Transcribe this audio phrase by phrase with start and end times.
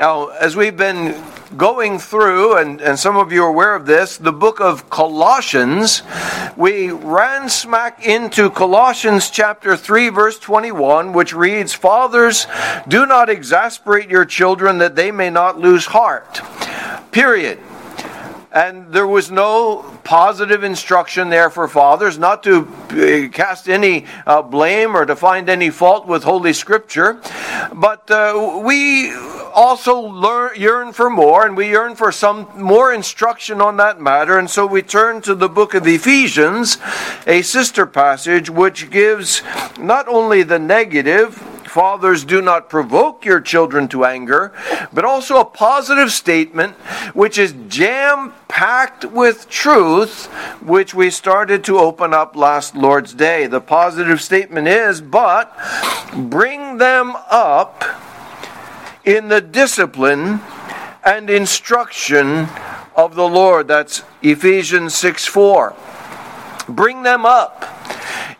[0.00, 1.20] Now, as we've been
[1.56, 6.04] going through, and, and some of you are aware of this, the book of Colossians,
[6.56, 12.46] we ran smack into Colossians chapter 3, verse 21, which reads, Fathers,
[12.86, 16.42] do not exasperate your children that they may not lose heart.
[17.10, 17.58] Period.
[18.58, 24.42] And there was no positive instruction there for fathers not to uh, cast any uh,
[24.42, 27.20] blame or to find any fault with Holy Scripture.
[27.72, 29.14] But uh, we
[29.54, 34.40] also learn, yearn for more, and we yearn for some more instruction on that matter.
[34.40, 36.78] And so we turn to the book of Ephesians,
[37.28, 39.40] a sister passage which gives
[39.78, 44.52] not only the negative, Fathers, do not provoke your children to anger,
[44.92, 46.74] but also a positive statement
[47.14, 50.26] which is jam packed with truth,
[50.60, 53.46] which we started to open up last Lord's Day.
[53.46, 55.56] The positive statement is, but
[56.12, 57.84] bring them up
[59.04, 60.40] in the discipline
[61.04, 62.48] and instruction
[62.96, 63.68] of the Lord.
[63.68, 65.76] That's Ephesians 6 4.
[66.68, 67.64] Bring them up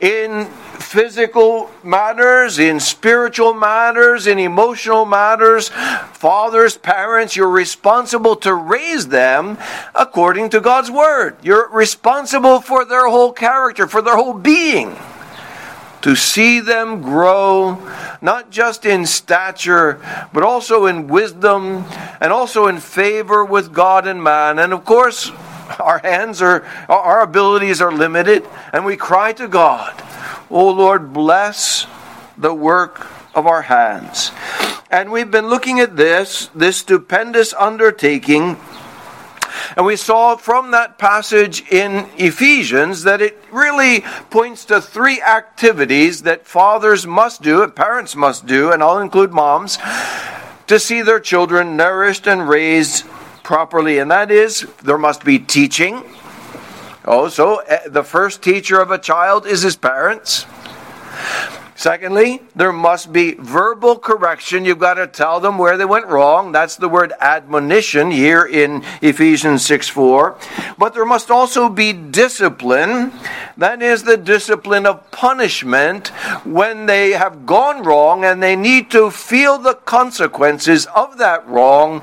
[0.01, 0.49] in
[0.89, 5.69] physical matters, in spiritual matters, in emotional matters.
[5.69, 9.59] Fathers, parents, you're responsible to raise them
[9.95, 11.37] according to God's word.
[11.43, 14.97] You're responsible for their whole character, for their whole being.
[16.03, 17.77] To see them grow,
[18.23, 20.01] not just in stature,
[20.33, 21.85] but also in wisdom
[22.19, 24.59] and also in favor with God and man.
[24.59, 25.31] And of course,
[25.79, 30.03] our hands are, our abilities are limited, and we cry to God
[30.51, 31.87] O Lord, bless
[32.39, 34.31] the work of our hands.
[34.91, 38.57] And we've been looking at this, this stupendous undertaking.
[39.77, 46.23] And we saw from that passage in Ephesians that it really points to three activities
[46.23, 49.77] that fathers must do, and parents must do, and I'll include moms,
[50.67, 53.07] to see their children nourished and raised
[53.43, 53.99] properly.
[53.99, 56.03] And that is, there must be teaching
[57.11, 60.45] Oh, so eh, the first teacher of a child is his parents.
[61.75, 64.67] Secondly, there must be verbal correction.
[64.67, 66.53] You've got to tell them where they went wrong.
[66.53, 70.37] That's the word admonition here in Ephesians 6 4.
[70.77, 73.11] But there must also be discipline.
[73.57, 76.09] That is the discipline of punishment
[76.45, 82.03] when they have gone wrong and they need to feel the consequences of that wrong.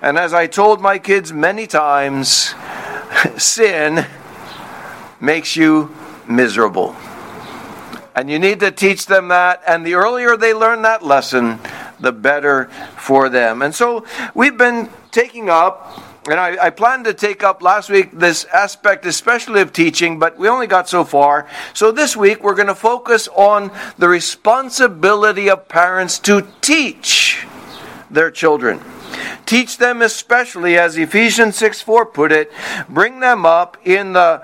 [0.00, 2.54] And as I told my kids many times,
[3.36, 4.06] sin
[5.24, 5.94] makes you
[6.28, 6.94] miserable.
[8.14, 9.62] And you need to teach them that.
[9.66, 11.58] And the earlier they learn that lesson,
[11.98, 13.62] the better for them.
[13.62, 14.04] And so
[14.34, 19.04] we've been taking up, and I, I planned to take up last week this aspect,
[19.04, 21.48] especially of teaching, but we only got so far.
[21.72, 27.46] So this week we're going to focus on the responsibility of parents to teach
[28.10, 28.80] their children.
[29.44, 32.52] Teach them especially, as Ephesians 6 4 put it,
[32.88, 34.42] bring them up in the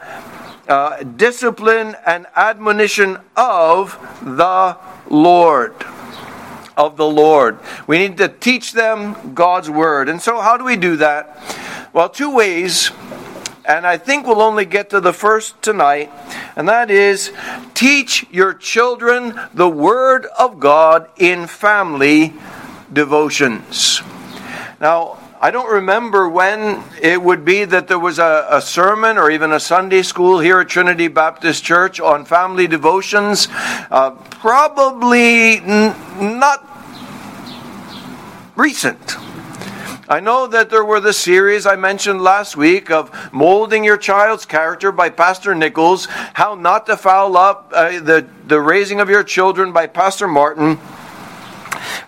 [0.70, 5.74] uh, discipline and admonition of the Lord.
[6.76, 7.58] Of the Lord.
[7.86, 10.08] We need to teach them God's word.
[10.08, 11.90] And so, how do we do that?
[11.92, 12.90] Well, two ways.
[13.66, 16.10] And I think we'll only get to the first tonight,
[16.56, 17.30] and that is
[17.74, 22.32] teach your children the Word of God in family
[22.92, 24.02] devotions.
[24.80, 29.30] Now, I don't remember when it would be that there was a, a, sermon or
[29.30, 33.48] even a Sunday school here at Trinity Baptist Church on family devotions.
[33.90, 36.62] Uh, probably n- not
[38.54, 39.16] recent.
[40.10, 44.44] I know that there were the series I mentioned last week of molding your child's
[44.44, 49.24] character by Pastor Nichols, how not to foul up uh, the, the raising of your
[49.24, 50.78] children by Pastor Martin.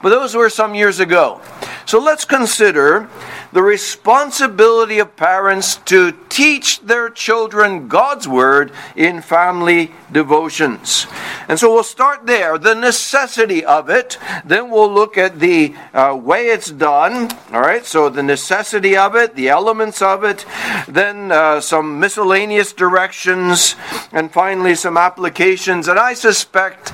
[0.03, 1.41] But those were some years ago.
[1.87, 3.09] So let's consider
[3.53, 11.07] the responsibility of parents to teach their children God's Word in family devotions.
[11.49, 14.19] And so we'll start there, the necessity of it.
[14.45, 17.31] Then we'll look at the uh, way it's done.
[17.53, 20.47] All right, so the necessity of it, the elements of it,
[20.89, 23.77] then uh, some miscellaneous directions,
[24.13, 25.89] and finally some applications.
[25.89, 26.93] And I suspect,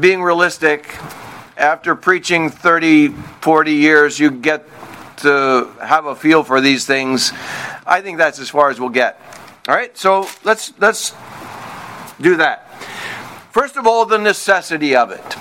[0.00, 0.88] being realistic,
[1.56, 4.68] after preaching 30, 40 years, you get
[5.18, 7.32] to have a feel for these things.
[7.86, 9.20] I think that's as far as we'll get.
[9.68, 11.14] All right, so let's let's
[12.20, 12.70] do that.
[13.50, 15.34] First of all, the necessity of it.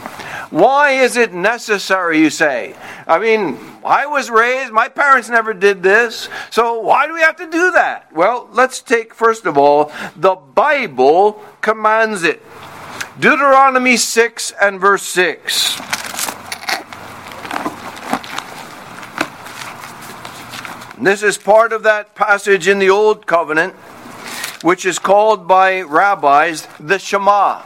[0.51, 2.75] Why is it necessary, you say?
[3.07, 7.35] I mean, I was raised, my parents never did this, so why do we have
[7.37, 8.11] to do that?
[8.13, 12.41] Well, let's take, first of all, the Bible commands it.
[13.19, 15.75] Deuteronomy 6 and verse 6.
[20.99, 23.73] This is part of that passage in the Old Covenant,
[24.63, 27.61] which is called by rabbis the Shema.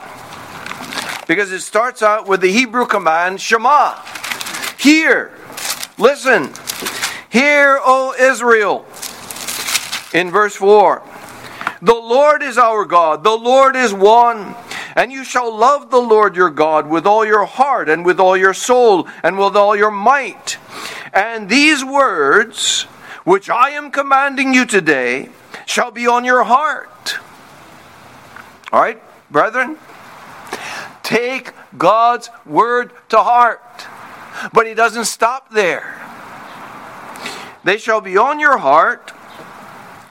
[1.28, 3.94] Because it starts out with the Hebrew command Shema.
[4.78, 5.32] Hear,
[5.96, 6.52] listen,
[7.30, 8.84] hear, O Israel.
[10.12, 11.00] In verse 4
[11.82, 14.56] The Lord is our God, the Lord is one.
[14.96, 18.36] And you shall love the Lord your God with all your heart and with all
[18.36, 20.58] your soul and with all your might.
[21.12, 22.88] And these words,
[23.24, 25.28] which I am commanding you today,
[25.66, 27.18] shall be on your heart.
[28.72, 29.76] All right, brethren?
[31.02, 33.86] Take God's word to heart.
[34.52, 36.00] But he doesn't stop there.
[37.64, 39.12] They shall be on your heart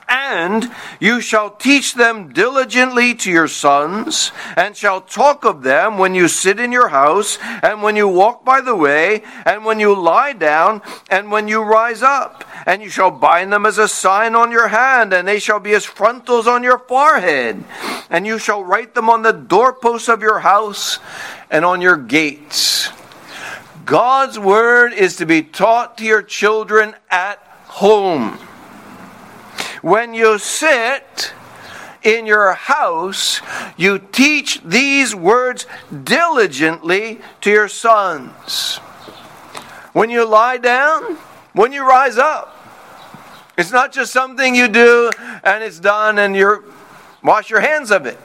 [0.10, 0.70] and
[1.00, 6.28] you shall teach them diligently to your sons, and shall talk of them when you
[6.28, 10.34] sit in your house, and when you walk by the way, and when you lie
[10.34, 12.44] down, and when you rise up.
[12.66, 15.74] And you shall bind them as a sign on your hand, and they shall be
[15.74, 17.64] as frontals on your forehead.
[18.10, 21.00] And you shall write them on the doorposts of your house
[21.52, 22.90] and on your gates.
[23.86, 28.38] God's word is to be taught to your children at home.
[29.82, 31.34] When you sit
[32.04, 33.42] in your house,
[33.78, 35.66] you teach these words
[36.04, 38.78] diligently to your sons.
[39.94, 41.18] When you lie down,
[41.54, 42.56] when you rise up.
[43.58, 45.12] It's not just something you do
[45.44, 46.64] and it's done and you
[47.22, 48.18] wash your hands of it.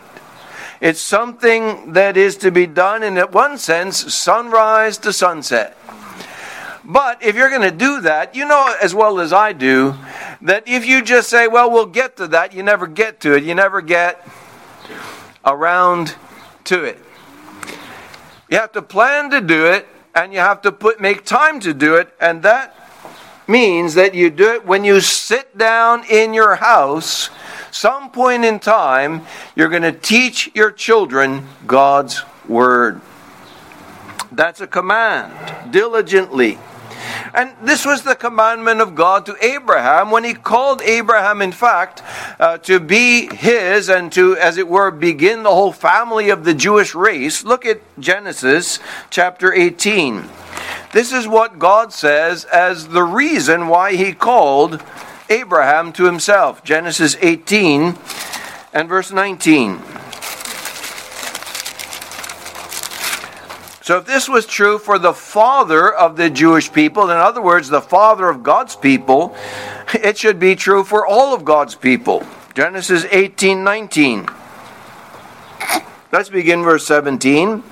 [0.80, 5.76] It's something that is to be done in one sense, sunrise to sunset.
[6.86, 9.94] But if you're going to do that, you know as well as I do
[10.42, 13.44] that if you just say, well, we'll get to that, you never get to it.
[13.44, 14.26] You never get
[15.44, 16.14] around
[16.64, 16.98] to it.
[18.50, 21.72] You have to plan to do it and you have to put make time to
[21.72, 22.76] do it and that
[23.48, 27.30] means that you do it when you sit down in your house
[27.70, 29.22] some point in time
[29.56, 33.00] you're going to teach your children God's word.
[34.30, 36.58] That's a command diligently
[37.32, 42.02] and this was the commandment of God to Abraham when he called Abraham, in fact,
[42.38, 46.54] uh, to be his and to, as it were, begin the whole family of the
[46.54, 47.44] Jewish race.
[47.44, 48.78] Look at Genesis
[49.10, 50.24] chapter 18.
[50.92, 54.82] This is what God says as the reason why he called
[55.30, 56.62] Abraham to himself.
[56.62, 57.96] Genesis 18
[58.72, 59.80] and verse 19.
[63.84, 67.68] So, if this was true for the father of the Jewish people, in other words,
[67.68, 69.36] the father of God's people,
[69.92, 72.26] it should be true for all of God's people.
[72.54, 74.26] Genesis 18 19.
[76.10, 77.62] Let's begin verse 17.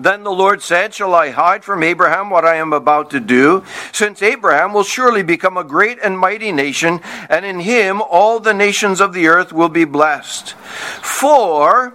[0.00, 3.62] Then the Lord said, Shall I hide from Abraham what I am about to do?
[3.92, 6.98] Since Abraham will surely become a great and mighty nation,
[7.30, 10.54] and in him all the nations of the earth will be blessed.
[10.54, 11.94] For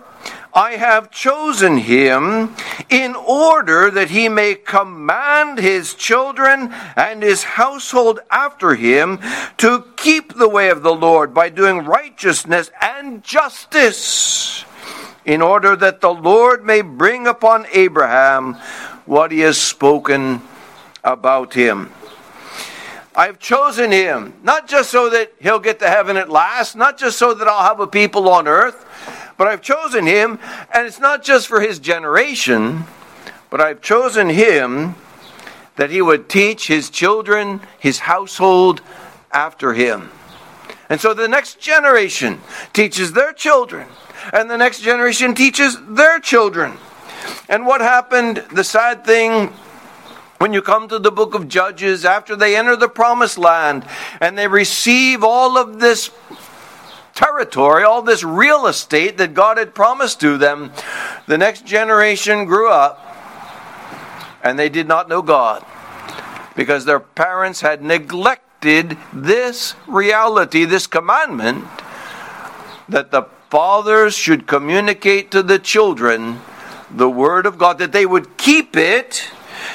[0.55, 2.55] I have chosen him
[2.89, 9.19] in order that he may command his children and his household after him
[9.57, 14.63] to keep the way of the Lord by doing righteousness and justice,
[15.25, 18.53] in order that the Lord may bring upon Abraham
[19.05, 20.41] what he has spoken
[21.03, 21.89] about him.
[23.15, 27.17] I've chosen him, not just so that he'll get to heaven at last, not just
[27.17, 28.85] so that I'll have a people on earth
[29.37, 30.39] but I've chosen him,
[30.73, 32.83] and it's not just for his generation,
[33.49, 34.95] but I've chosen him
[35.75, 38.81] that he would teach his children, his household
[39.31, 40.11] after him.
[40.89, 42.41] And so the next generation
[42.73, 43.87] teaches their children,
[44.31, 46.73] and the next generation teaches their children.
[47.49, 49.51] And what happened, the sad thing
[50.37, 53.85] when you come to the book of Judges, after they enter the promised land
[54.19, 56.11] and they receive all of this
[57.13, 60.71] territory, all this real estate that God had promised to them,
[61.27, 62.99] the next generation grew up
[64.43, 65.65] and they did not know God
[66.55, 71.65] because their parents had neglected this reality, this commandment
[72.89, 76.39] that the fathers should communicate to the children
[76.91, 79.31] the word of God, that they would keep it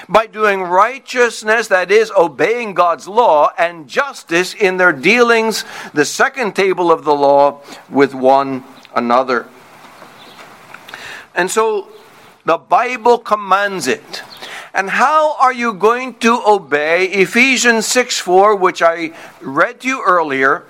[0.08, 5.64] by doing righteousness, that is, obeying God's law, and justice in their dealings,
[5.94, 8.64] the second table of the law, with one
[8.94, 9.46] another.
[11.34, 11.88] And so
[12.44, 14.22] the Bible commands it.
[14.74, 20.02] And how are you going to obey Ephesians 6 4, which I read to you
[20.06, 20.64] earlier,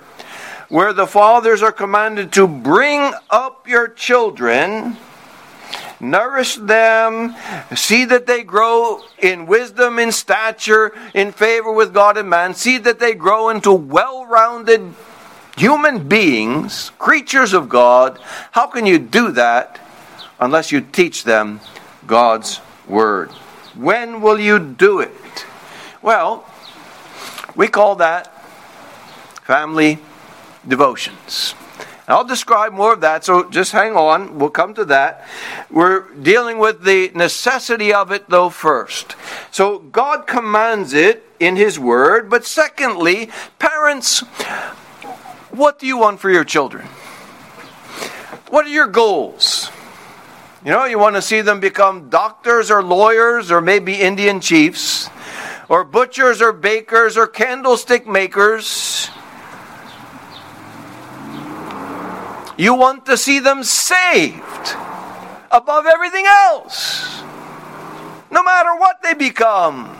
[0.69, 4.97] where the fathers are commanded to bring up your children
[5.99, 7.35] nourish them,
[7.75, 12.77] see that they grow in wisdom, in stature, in favor with God and man, see
[12.79, 14.93] that they grow into well rounded
[15.57, 18.19] human beings, creatures of God.
[18.51, 19.79] How can you do that
[20.39, 21.59] unless you teach them
[22.07, 23.31] God's Word?
[23.75, 25.45] When will you do it?
[26.01, 26.49] Well,
[27.55, 28.33] we call that
[29.43, 29.99] family
[30.67, 31.55] devotions.
[32.09, 34.39] I'll describe more of that, so just hang on.
[34.39, 35.27] We'll come to that.
[35.69, 39.15] We're dealing with the necessity of it, though, first.
[39.51, 44.21] So, God commands it in His Word, but secondly, parents,
[45.51, 46.87] what do you want for your children?
[48.49, 49.69] What are your goals?
[50.65, 55.09] You know, you want to see them become doctors or lawyers or maybe Indian chiefs
[55.69, 59.09] or butchers or bakers or candlestick makers.
[62.59, 64.75] You want to see them saved
[65.49, 67.21] above everything else,
[68.29, 69.95] no matter what they become.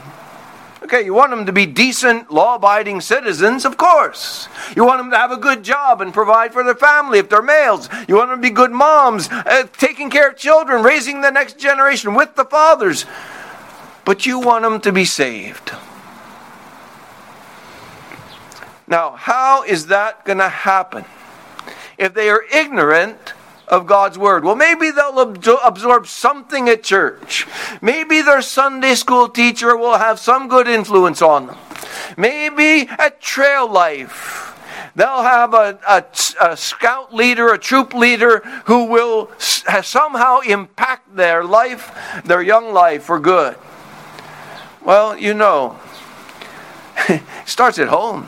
[0.84, 4.50] Okay, you want them to be decent, law abiding citizens, of course.
[4.76, 7.42] You want them to have a good job and provide for their family if they're
[7.42, 7.88] males.
[8.10, 11.60] You want them to be good moms, uh, taking care of children, raising the next
[11.60, 13.06] generation with the fathers.
[14.04, 15.72] But you want them to be saved.
[18.86, 21.06] Now, how is that going to happen?
[22.00, 23.34] If they are ignorant
[23.68, 24.44] of God's word.
[24.44, 27.46] Well, maybe they'll absorb something at church.
[27.82, 31.58] Maybe their Sunday school teacher will have some good influence on them.
[32.18, 34.48] Maybe at trail life.
[34.96, 36.04] They'll have a, a,
[36.42, 43.04] a scout leader, a troop leader who will somehow impact their life, their young life
[43.04, 43.56] for good.
[44.84, 45.80] Well, you know,
[47.10, 48.28] it starts at home.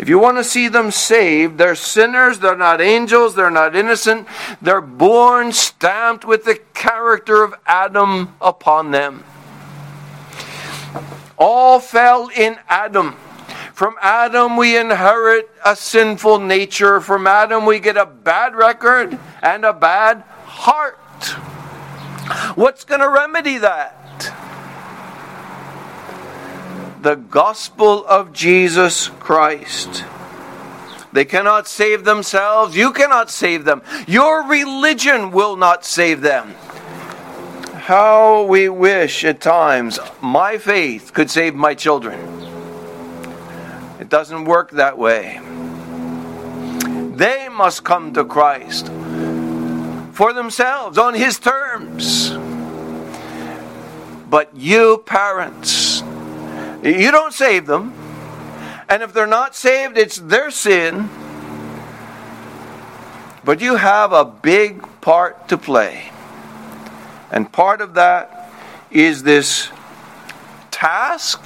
[0.00, 4.26] If you want to see them saved, they're sinners, they're not angels, they're not innocent,
[4.62, 9.24] they're born stamped with the character of Adam upon them.
[11.36, 13.12] All fell in Adam.
[13.74, 17.02] From Adam, we inherit a sinful nature.
[17.02, 20.96] From Adam, we get a bad record and a bad heart.
[22.56, 23.98] What's going to remedy that?
[27.02, 30.04] The gospel of Jesus Christ.
[31.12, 32.76] They cannot save themselves.
[32.76, 33.82] You cannot save them.
[34.06, 36.54] Your religion will not save them.
[37.74, 42.18] How we wish at times my faith could save my children.
[43.98, 45.40] It doesn't work that way.
[47.16, 48.86] They must come to Christ
[50.12, 52.30] for themselves on His terms.
[54.28, 56.02] But you, parents,
[56.82, 57.92] you don't save them.
[58.88, 61.08] And if they're not saved, it's their sin.
[63.44, 66.10] But you have a big part to play.
[67.30, 68.52] And part of that
[68.90, 69.70] is this
[70.70, 71.40] task,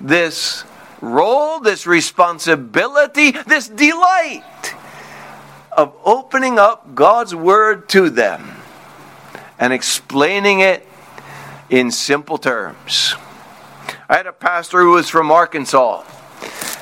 [0.00, 0.64] this
[1.00, 4.74] role, this responsibility, this delight
[5.76, 8.56] of opening up God's Word to them
[9.58, 10.86] and explaining it
[11.68, 13.14] in simple terms.
[14.12, 16.04] I had a pastor who was from Arkansas,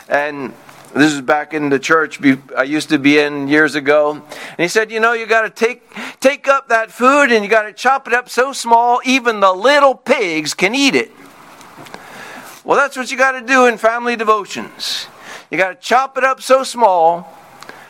[0.09, 0.53] and
[0.97, 2.21] this is back in the church
[2.57, 4.15] I used to be in years ago.
[4.15, 7.49] And he said, You know, you got to take, take up that food and you
[7.49, 11.13] got to chop it up so small, even the little pigs can eat it.
[12.65, 15.07] Well, that's what you got to do in family devotions.
[15.53, 17.33] You got to chop it up so small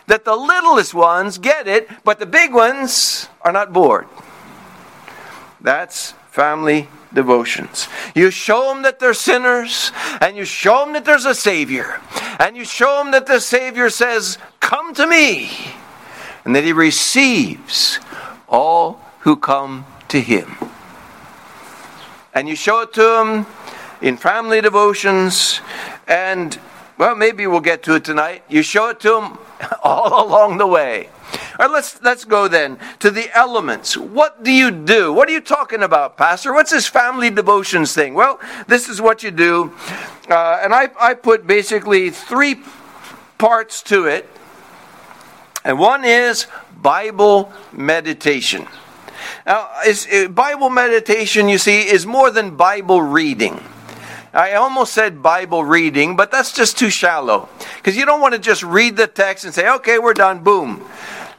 [0.06, 4.06] that the littlest ones get it, but the big ones are not bored.
[5.62, 7.88] That's family devotions.
[8.14, 12.00] You show them that they're sinners, and you show them that there's a Savior,
[12.38, 15.50] and you show them that the Savior says, Come to me,
[16.44, 17.98] and that He receives
[18.48, 20.56] all who come to Him.
[22.34, 23.46] And you show it to them
[24.00, 25.60] in family devotions,
[26.06, 26.58] and
[26.96, 28.44] well, maybe we'll get to it tonight.
[28.48, 29.38] You show it to them
[29.82, 31.08] all along the way.
[31.68, 33.96] Let's, let's go then to the elements.
[33.96, 35.12] What do you do?
[35.12, 36.52] What are you talking about, Pastor?
[36.52, 38.14] What's this family devotions thing?
[38.14, 39.72] Well, this is what you do.
[40.28, 42.62] Uh, and I, I put basically three
[43.38, 44.28] parts to it.
[45.64, 46.46] And one is
[46.80, 48.66] Bible meditation.
[49.46, 53.62] Now, is, uh, Bible meditation, you see, is more than Bible reading.
[54.32, 57.48] I almost said Bible reading, but that's just too shallow.
[57.76, 60.86] Because you don't want to just read the text and say, okay, we're done, boom.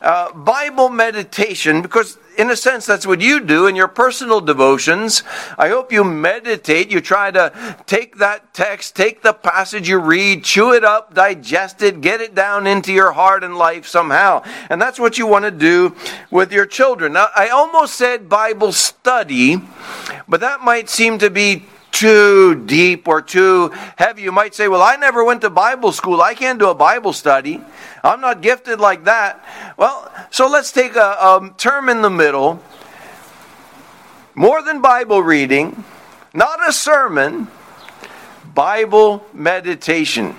[0.01, 5.21] Uh, Bible meditation, because in a sense, that's what you do in your personal devotions.
[5.57, 6.89] I hope you meditate.
[6.89, 11.81] You try to take that text, take the passage you read, chew it up, digest
[11.81, 14.43] it, get it down into your heart and life somehow.
[14.69, 15.95] And that's what you want to do
[16.31, 17.13] with your children.
[17.13, 19.61] Now, I almost said Bible study,
[20.27, 24.23] but that might seem to be too deep or too heavy.
[24.23, 26.21] You might say, Well, I never went to Bible school.
[26.21, 27.61] I can't do a Bible study.
[28.03, 29.45] I'm not gifted like that.
[29.77, 32.61] Well, so let's take a, a term in the middle
[34.33, 35.83] more than Bible reading,
[36.33, 37.47] not a sermon,
[38.53, 40.35] Bible meditation.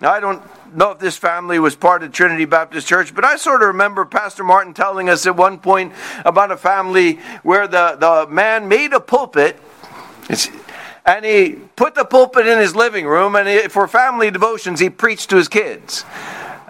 [0.00, 0.42] Now, I don't
[0.74, 4.04] know if this family was part of Trinity Baptist Church, but I sort of remember
[4.04, 5.92] Pastor Martin telling us at one point
[6.24, 9.58] about a family where the, the man made a pulpit.
[11.04, 14.90] And he put the pulpit in his living room, and he, for family devotions, he
[14.90, 16.04] preached to his kids.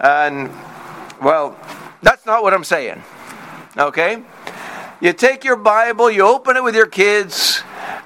[0.01, 0.49] And,
[1.21, 1.55] well,
[2.01, 3.01] that's not what I'm saying.
[3.77, 4.23] Okay?
[4.99, 7.63] You take your Bible, you open it with your kids,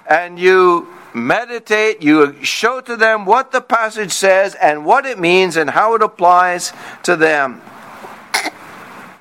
[0.07, 5.55] and you meditate, you show to them what the passage says and what it means
[5.55, 6.73] and how it applies
[7.03, 7.61] to them.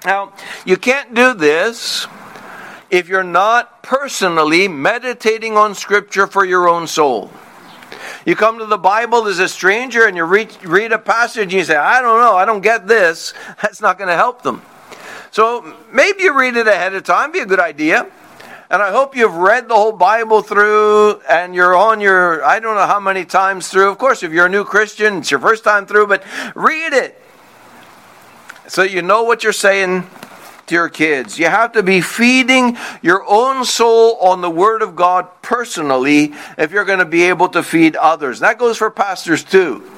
[0.05, 0.33] Now,
[0.67, 2.07] you can't do this
[2.91, 7.31] if you're not personally meditating on Scripture for your own soul.
[8.25, 11.53] You come to the Bible as a stranger and you read, read a passage and
[11.53, 13.35] you say, I don't know, I don't get this.
[13.63, 14.63] That's not going to help them.
[15.31, 18.11] So maybe you read it ahead of time, be a good idea.
[18.71, 22.77] And I hope you've read the whole Bible through and you're on your, I don't
[22.77, 23.91] know how many times through.
[23.91, 27.21] Of course, if you're a new Christian, it's your first time through, but read it
[28.67, 30.07] so you know what you're saying
[30.67, 31.39] to your kids.
[31.39, 36.73] You have to be feeding your own soul on the Word of God personally if
[36.73, 38.41] you're going to be able to feed others.
[38.41, 39.91] That goes for pastors too.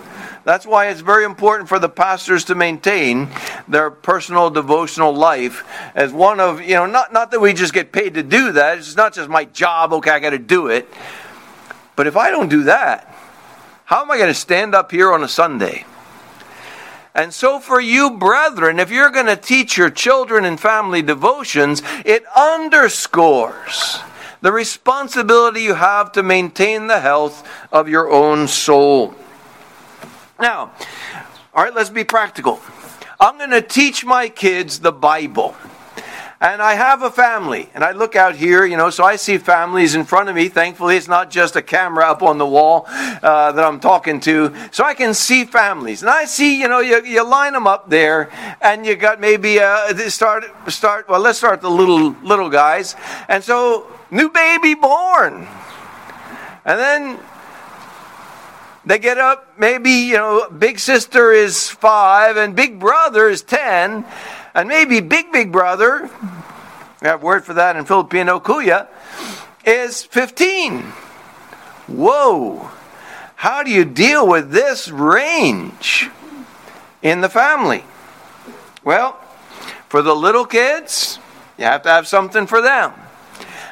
[0.45, 3.29] That's why it's very important for the pastors to maintain
[3.67, 5.65] their personal devotional life
[5.97, 8.79] as one of, you know, not, not that we just get paid to do that.
[8.79, 10.89] It's not just my job, okay, I got to do it.
[11.97, 13.13] But if I don't do that,
[13.87, 15.85] how am I going to stand up here on a Sunday?
[17.17, 21.83] And so, for you, brethren, if you're going to teach your children in family devotions,
[22.05, 24.01] it underscores
[24.43, 29.15] the responsibility you have to maintain the health of your own soul.
[30.39, 30.73] Now,
[31.55, 32.61] all right, let's be practical.
[33.19, 35.57] I'm going to teach my kids the Bible
[36.41, 39.39] and I have a family, and I look out here, you know, so I see
[39.39, 40.49] families in front of me.
[40.49, 44.55] Thankfully, it's not just a camera up on the wall uh, that I'm talking to,
[44.71, 46.03] so I can see families.
[46.03, 49.61] And I see, you know, you, you line them up there, and you got maybe
[49.61, 51.09] uh, start start.
[51.09, 52.95] Well, let's start the little little guys,
[53.29, 55.49] and so new baby born,
[56.65, 57.19] and then
[58.87, 64.05] they get up, maybe, you know, big sister is five and big brother is ten,
[64.57, 66.11] and maybe Big Big Brother,
[67.03, 68.89] we have word for that in Filipino, Kuya,
[69.67, 70.81] is 15.
[71.89, 72.71] Whoa!
[73.37, 76.09] How do you deal with this range
[77.03, 77.85] in the family?
[78.83, 79.13] Well,
[79.91, 81.19] for the little kids,
[81.59, 82.93] you have to have something for them.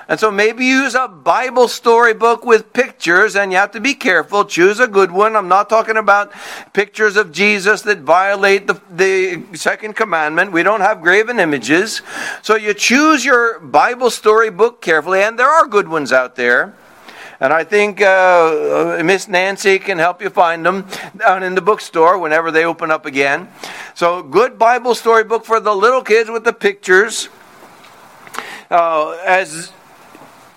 [0.08, 4.44] And so maybe use a Bible storybook with pictures, and you have to be careful.
[4.44, 5.34] Choose a good one.
[5.34, 6.32] I'm not talking about
[6.74, 10.52] pictures of Jesus that violate the, the second commandment.
[10.52, 12.02] We don't have graven images.
[12.42, 16.74] So you choose your Bible storybook carefully, and there are good ones out there.
[17.40, 20.86] And I think uh, uh Miss Nancy can help you find them
[21.16, 23.48] down in the bookstore whenever they open up again.
[23.94, 27.28] So, good Bible storybook for the little kids with the pictures.
[28.70, 29.72] Uh, as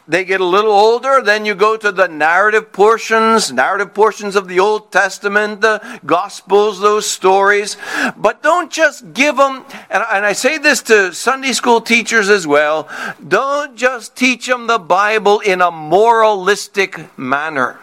[0.07, 4.47] they get a little older, then you go to the narrative portions, narrative portions of
[4.47, 7.75] the Old Testament, the Gospels, those stories.
[8.15, 12.47] But don't just give them, and, and I say this to Sunday school teachers as
[12.47, 12.87] well,
[13.27, 17.73] don't just teach them the Bible in a moralistic manner.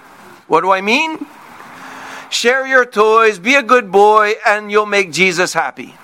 [0.49, 1.27] What do I mean?
[2.31, 5.95] Share your toys, be a good boy, and you'll make Jesus happy.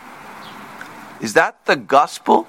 [1.20, 2.46] Is that the gospel?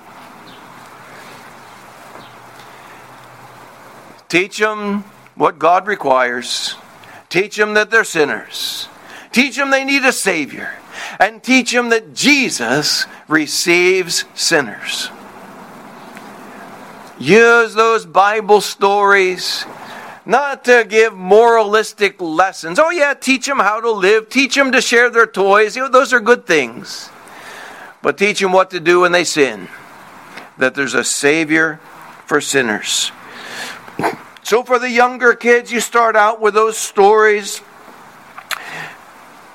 [4.31, 5.03] Teach them
[5.35, 6.75] what God requires.
[7.27, 8.87] Teach them that they're sinners.
[9.33, 10.71] Teach them they need a Savior.
[11.19, 15.09] And teach them that Jesus receives sinners.
[17.19, 19.65] Use those Bible stories
[20.25, 22.79] not to give moralistic lessons.
[22.79, 25.75] Oh, yeah, teach them how to live, teach them to share their toys.
[25.75, 27.09] You know, those are good things.
[28.01, 29.67] But teach them what to do when they sin,
[30.57, 31.81] that there's a Savior
[32.25, 33.11] for sinners.
[34.51, 37.61] So, for the younger kids, you start out with those stories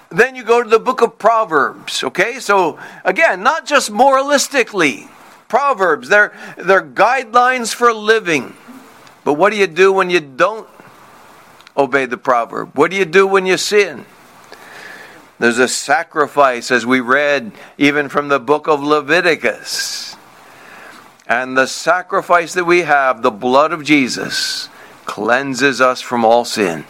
[0.09, 2.41] then you go to the book of Proverbs, okay?
[2.41, 5.11] So again, not just moralistically.
[5.49, 8.57] Proverbs, they're, they're guidelines for living.
[9.25, 10.67] But what do you do when you don't
[11.77, 12.75] obey the proverb?
[12.75, 14.07] What do you do when you sin?
[15.39, 20.17] There's a sacrifice, as we read even from the book of Leviticus.
[21.27, 24.71] And the sacrifice that we have, the blood of Jesus,
[25.07, 26.85] cleanses us from all sin.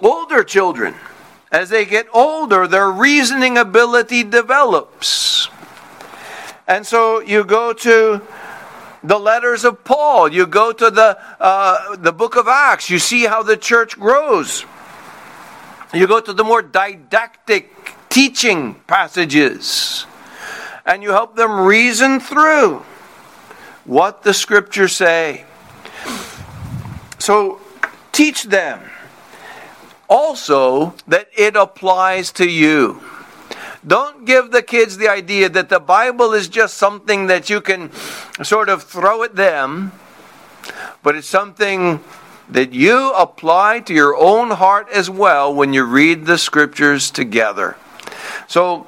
[0.00, 0.94] Older children,
[1.52, 5.48] as they get older, their reasoning ability develops.
[6.66, 8.20] And so you go to
[9.02, 13.24] the letters of Paul, you go to the, uh, the book of Acts, you see
[13.24, 14.64] how the church grows.
[15.94, 20.06] You go to the more didactic teaching passages
[20.84, 22.82] and you help them reason through
[23.88, 25.44] what the scriptures say.
[27.18, 27.58] So
[28.12, 28.80] teach them
[30.08, 33.00] also that it applies to you.
[33.86, 37.90] Don't give the kids the idea that the Bible is just something that you can
[38.42, 39.92] sort of throw at them,
[41.02, 42.00] but it's something
[42.50, 47.76] that you apply to your own heart as well when you read the scriptures together.
[48.48, 48.86] So,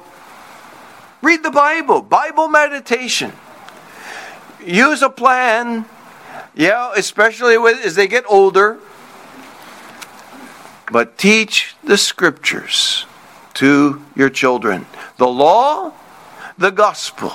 [1.22, 3.32] read the Bible, Bible meditation.
[4.64, 5.86] Use a plan,
[6.54, 8.78] yeah, especially with, as they get older.
[10.92, 13.06] But teach the scriptures
[13.54, 15.92] to your children the law,
[16.58, 17.32] the gospel,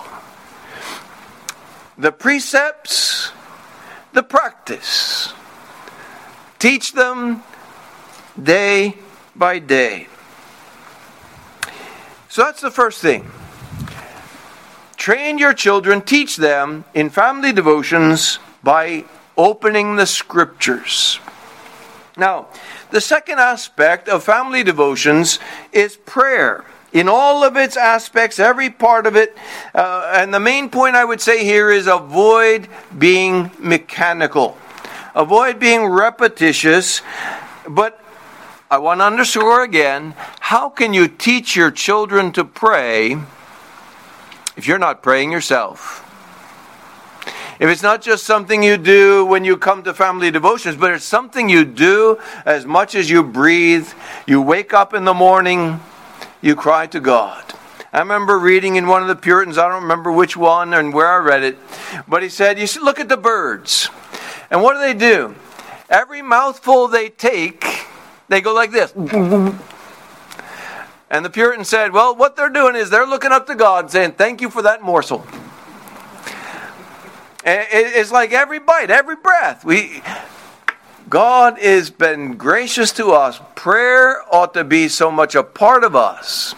[1.98, 3.32] the precepts,
[4.14, 5.34] the practice.
[6.60, 7.44] Teach them
[8.42, 8.96] day
[9.36, 10.08] by day.
[12.30, 13.30] So that's the first thing.
[15.06, 19.06] Train your children, teach them in family devotions by
[19.38, 21.20] opening the scriptures.
[22.18, 22.48] Now,
[22.90, 25.38] the second aspect of family devotions
[25.72, 26.66] is prayer.
[26.92, 29.38] In all of its aspects, every part of it.
[29.76, 34.58] Uh, and the main point I would say here is avoid being mechanical.
[35.14, 37.04] Avoid being repetitious,
[37.70, 38.04] but
[38.72, 43.20] I want to underscore again how can you teach your children to pray
[44.56, 46.02] if you're not praying yourself?
[47.58, 51.06] If it's not just something you do when you come to family devotions, but it's
[51.06, 53.88] something you do as much as you breathe,
[54.28, 55.80] you wake up in the morning,
[56.42, 57.54] you cry to God.
[57.94, 61.08] I remember reading in one of the Puritans, I don't remember which one and where
[61.08, 61.58] I read it,
[62.10, 63.90] but he said, You should look at the birds.
[64.52, 65.34] And what do they do?
[65.90, 67.86] Every mouthful they take,
[68.28, 68.92] they go like this.
[71.16, 74.12] And the Puritan said, Well, what they're doing is they're looking up to God saying,
[74.12, 75.26] Thank you for that morsel.
[77.46, 79.64] It's like every bite, every breath.
[79.64, 80.02] We,
[81.08, 83.40] God has been gracious to us.
[83.56, 86.54] Prayer ought to be so much a part of us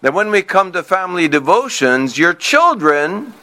[0.00, 3.34] that when we come to family devotions, your children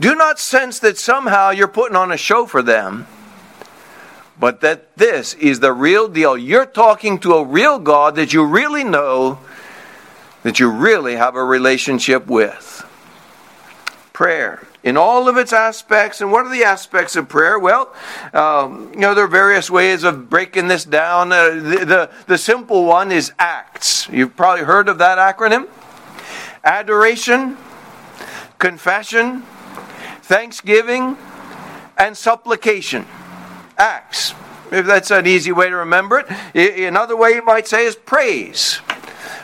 [0.00, 3.06] do not sense that somehow you're putting on a show for them,
[4.38, 6.36] but that this is the real deal.
[6.36, 9.38] You're talking to a real God that you really know,
[10.42, 12.84] that you really have a relationship with.
[14.12, 16.20] Prayer in all of its aspects.
[16.20, 17.58] And what are the aspects of prayer?
[17.58, 17.92] Well,
[18.32, 21.32] um, you know, there are various ways of breaking this down.
[21.32, 24.08] Uh, the, the, the simple one is ACTS.
[24.10, 25.68] You've probably heard of that acronym
[26.62, 27.58] adoration,
[28.58, 29.42] confession,
[30.22, 31.16] thanksgiving,
[31.98, 33.04] and supplication.
[33.78, 34.34] Acts.
[34.70, 36.78] If that's an easy way to remember it.
[36.80, 38.80] Another way you might say is praise.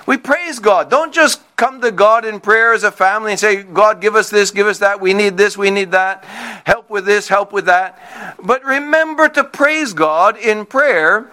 [0.06, 0.90] We praise God.
[0.90, 4.30] Don't just come to God in prayer as a family and say, God, give us
[4.30, 5.00] this, give us that.
[5.00, 6.24] We need this, we need that.
[6.64, 8.36] Help with this, help with that.
[8.42, 11.30] But remember to praise God in prayer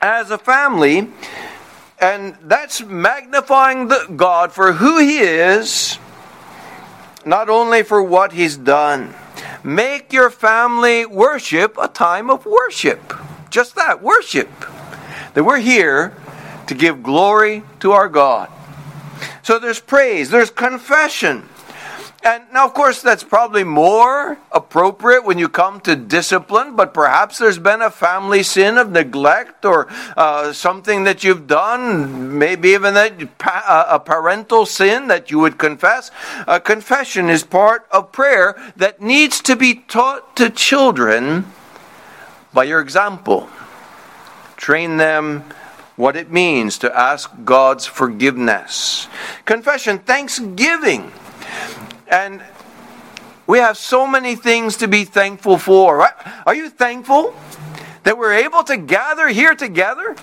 [0.00, 1.08] as a family.
[1.98, 5.98] And that's magnifying the God for who He is
[7.26, 9.12] not only for what he's done.
[9.64, 13.12] Make your family worship a time of worship.
[13.50, 14.48] Just that, worship.
[15.34, 16.14] That we're here
[16.66, 18.50] to give glory to our God.
[19.42, 21.48] So there's praise, there's confession.
[22.26, 27.38] And now, of course, that's probably more appropriate when you come to discipline, but perhaps
[27.38, 29.86] there's been a family sin of neglect or
[30.16, 33.12] uh, something that you've done, maybe even that,
[33.44, 36.10] uh, a parental sin that you would confess.
[36.48, 41.46] A confession is part of prayer that needs to be taught to children
[42.52, 43.48] by your example.
[44.56, 45.44] Train them
[45.94, 49.06] what it means to ask God's forgiveness.
[49.44, 51.12] Confession, thanksgiving
[52.08, 52.42] and
[53.46, 55.96] we have so many things to be thankful for.
[55.96, 56.14] Right?
[56.46, 57.34] Are you thankful
[58.02, 60.16] that we're able to gather here together?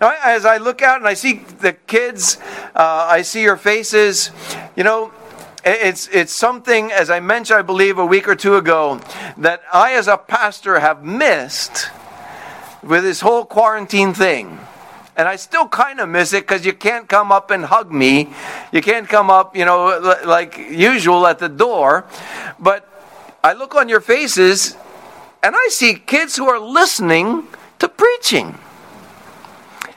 [0.00, 2.38] As I look out and I see the kids,
[2.74, 4.30] uh, I see your faces,
[4.76, 5.12] you know,
[5.64, 9.00] it's, it's something, as I mentioned, I believe, a week or two ago,
[9.38, 11.88] that I, as a pastor, have missed
[12.82, 14.58] with this whole quarantine thing.
[15.16, 18.32] And I still kind of miss it because you can't come up and hug me.
[18.72, 22.04] You can't come up, you know, like usual at the door.
[22.58, 22.88] But
[23.44, 24.76] I look on your faces
[25.42, 27.46] and I see kids who are listening
[27.78, 28.58] to preaching.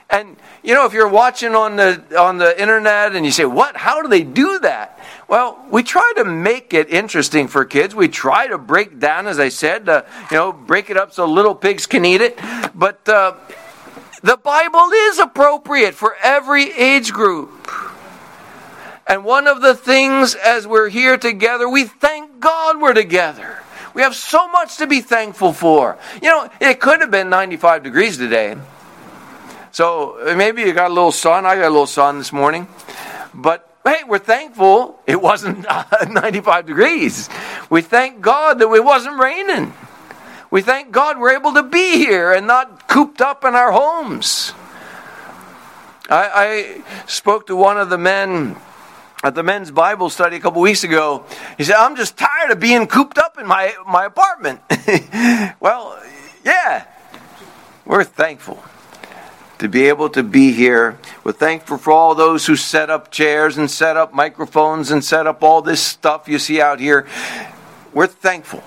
[0.09, 3.77] And you know, if you're watching on the on the internet and you say, "What?
[3.77, 7.93] How do they do that?" Well, we try to make it interesting for kids.
[7.95, 11.25] We try to break down, as I said, uh, you know, break it up so
[11.25, 12.39] little pigs can eat it.
[12.73, 13.35] But uh,
[14.21, 17.71] the Bible is appropriate for every age group.
[19.05, 23.59] And one of the things as we're here together, we thank God we're together.
[23.93, 25.97] We have so much to be thankful for.
[26.21, 28.57] You know, it could have been 95 degrees today.
[29.71, 31.45] So maybe you got a little sun.
[31.45, 32.67] I got a little sun this morning.
[33.33, 35.65] But hey, we're thankful it wasn't
[36.09, 37.29] 95 degrees.
[37.69, 39.73] We thank God that it wasn't raining.
[40.49, 44.53] We thank God we're able to be here and not cooped up in our homes.
[46.09, 48.55] I, I spoke to one of the men
[49.23, 51.25] at the men's Bible study a couple weeks ago.
[51.57, 54.61] He said, I'm just tired of being cooped up in my, my apartment.
[55.59, 56.01] well,
[56.45, 56.85] yeah,
[57.85, 58.63] we're thankful
[59.57, 60.97] to be able to be here.
[61.25, 65.27] We're thankful for all those who set up chairs and set up microphones and set
[65.27, 67.05] up all this stuff you see out here.
[67.93, 68.63] We're thankful.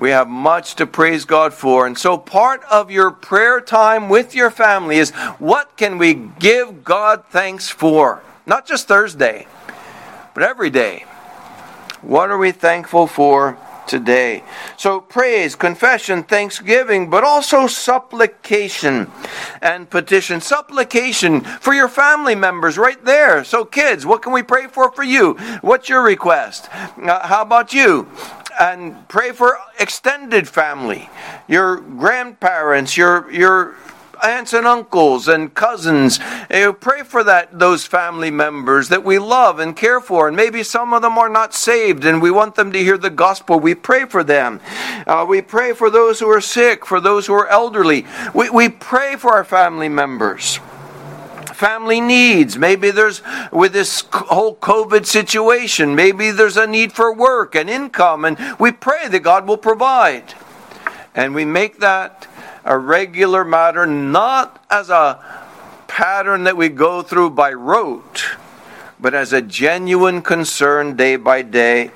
[0.00, 1.86] We have much to praise God for.
[1.86, 6.82] And so, part of your prayer time with your family is what can we give
[6.82, 8.22] God thanks for?
[8.46, 9.46] Not just Thursday,
[10.32, 11.04] but every day.
[12.00, 13.58] What are we thankful for?
[13.90, 14.44] today.
[14.76, 19.10] So, praise, confession, thanksgiving, but also supplication
[19.60, 20.40] and petition.
[20.40, 23.42] Supplication for your family members right there.
[23.42, 25.34] So, kids, what can we pray for for you?
[25.60, 26.68] What's your request?
[26.72, 28.08] Uh, how about you?
[28.58, 31.08] And pray for extended family,
[31.48, 33.76] your grandparents, your your
[34.22, 36.18] aunts and uncles and cousins.
[36.50, 40.62] You pray for that those family members that we love and care for, and maybe
[40.62, 43.58] some of them are not saved, and we want them to hear the gospel.
[43.58, 44.60] We pray for them.
[45.06, 48.06] Uh, we pray for those who are sick, for those who are elderly.
[48.34, 50.60] We, we pray for our family members
[51.60, 52.56] family needs.
[52.56, 53.20] Maybe there's,
[53.52, 58.72] with this whole COVID situation, maybe there's a need for work and income, and we
[58.72, 60.34] pray that God will provide.
[61.14, 62.26] And we make that
[62.64, 65.22] a regular matter, not as a
[65.86, 68.38] pattern that we go through by rote,
[68.98, 71.90] but as a genuine concern day by day.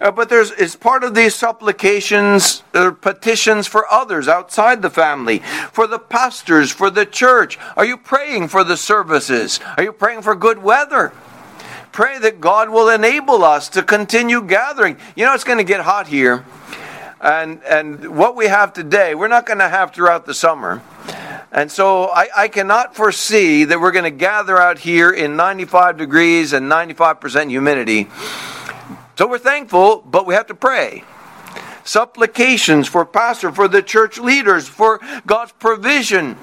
[0.00, 5.38] Uh, but there's it's part of these supplications or petitions for others outside the family,
[5.72, 7.58] for the pastors, for the church.
[7.76, 9.60] Are you praying for the services?
[9.76, 11.12] Are you praying for good weather?
[11.92, 14.96] Pray that God will enable us to continue gathering.
[15.16, 16.44] You know, it's going to get hot here.
[17.20, 20.82] And, and what we have today, we're not going to have throughout the summer.
[21.50, 25.96] And so I, I cannot foresee that we're going to gather out here in 95
[25.96, 28.08] degrees and 95% humidity.
[29.18, 31.02] So we're thankful, but we have to pray.
[31.82, 36.36] Supplications for pastor, for the church leaders, for God's provision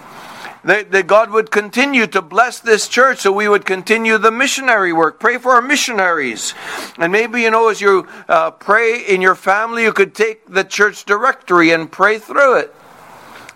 [0.65, 4.91] that, that God would continue to bless this church so we would continue the missionary
[4.91, 5.21] work.
[5.21, 6.53] Pray for our missionaries.
[6.97, 10.65] And maybe, you know, as you uh, pray in your family, you could take the
[10.65, 12.75] church directory and pray through it.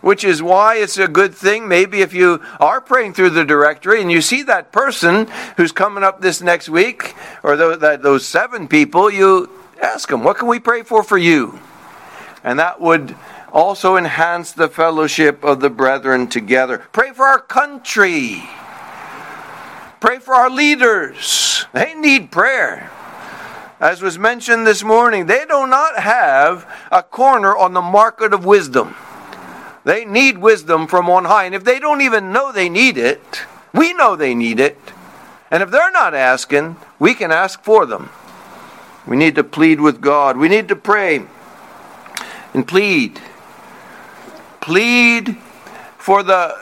[0.01, 4.01] Which is why it's a good thing, maybe if you are praying through the directory
[4.01, 9.11] and you see that person who's coming up this next week, or those, seven people,
[9.11, 9.49] you
[9.81, 11.59] ask them, What can we pray for for you?
[12.43, 13.15] And that would
[13.51, 16.85] also enhance the fellowship of the brethren together.
[16.91, 18.43] Pray for our country.
[19.99, 21.65] Pray for our leaders.
[21.73, 22.89] They need prayer.
[23.81, 28.45] As was mentioned this morning, they do not have a corner on the market of
[28.45, 28.95] wisdom.
[29.83, 31.45] They need wisdom from on high.
[31.45, 33.41] And if they don't even know they need it,
[33.73, 34.77] we know they need it.
[35.51, 38.09] And if they're not asking, we can ask for them.
[39.07, 40.37] We need to plead with God.
[40.37, 41.23] We need to pray
[42.53, 43.19] and plead
[44.69, 45.35] plead
[45.97, 46.55] for the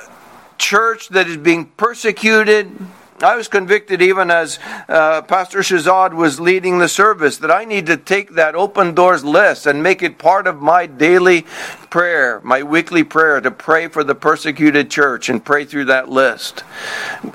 [0.58, 2.72] church that is being persecuted.
[3.20, 7.88] I was convicted even as uh, Pastor Shazad was leading the service that I need
[7.88, 11.48] to take that open doors list and make it part of my daily
[11.90, 16.64] prayer, my weekly prayer to pray for the persecuted church and pray through that list.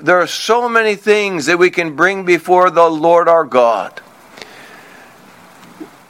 [0.01, 4.01] There are so many things that we can bring before the Lord our God.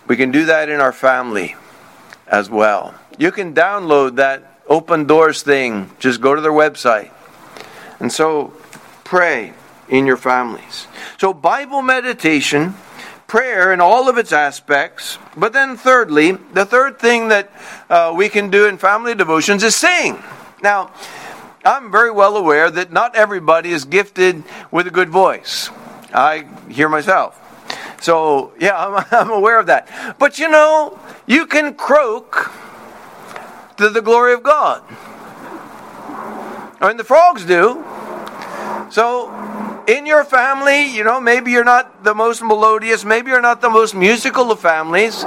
[0.06, 1.56] We can do that in our family
[2.26, 2.94] as well.
[3.16, 5.90] You can download that open doors thing.
[5.98, 7.10] Just go to their website.
[8.00, 8.52] And so
[9.04, 9.54] pray
[9.92, 10.88] in your families.
[11.18, 12.74] So, Bible meditation,
[13.26, 15.18] prayer in all of its aspects.
[15.36, 17.52] But then, thirdly, the third thing that
[17.90, 20.18] uh, we can do in family devotions is sing.
[20.62, 20.92] Now,
[21.62, 25.68] I'm very well aware that not everybody is gifted with a good voice.
[26.12, 27.38] I hear myself.
[28.00, 30.16] So, yeah, I'm, I'm aware of that.
[30.18, 32.50] But you know, you can croak
[33.76, 34.82] to the glory of God.
[36.80, 37.84] I mean, the frogs do.
[38.90, 39.30] So,
[39.86, 43.70] in your family, you know, maybe you're not the most melodious, maybe you're not the
[43.70, 45.24] most musical of families,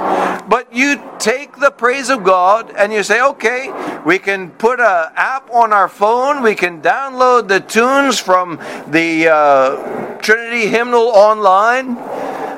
[0.48, 3.70] but you take the praise of God and you say, okay,
[4.04, 8.56] we can put an app on our phone, we can download the tunes from
[8.88, 11.96] the uh, Trinity hymnal online,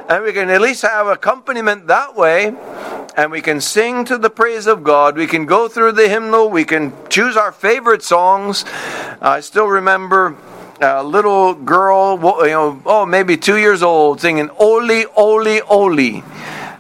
[0.09, 2.55] and we can at least have accompaniment that way
[3.17, 5.17] and we can sing to the praise of God.
[5.17, 6.51] We can go through the hymnal.
[6.51, 8.65] We can choose our favorite songs.
[9.21, 10.37] I still remember
[10.81, 16.23] a little girl, you know, oh, maybe two years old, singing "Oli, Oli, Oli."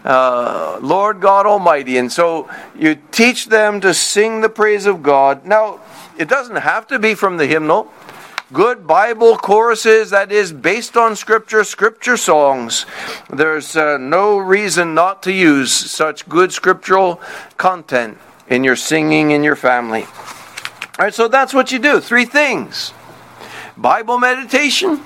[0.04, 1.98] Uh, Lord God Almighty.
[1.98, 5.44] And so you teach them to sing the praise of God.
[5.44, 5.80] Now,
[6.16, 7.92] it doesn't have to be from the hymnal.
[8.50, 12.86] Good Bible choruses, that is, based on Scripture, Scripture songs.
[13.28, 17.20] There's uh, no reason not to use such good scriptural
[17.58, 18.16] content
[18.48, 20.04] in your singing in your family.
[20.04, 22.00] All right, so that's what you do.
[22.00, 22.94] Three things
[23.78, 25.00] Bible meditation,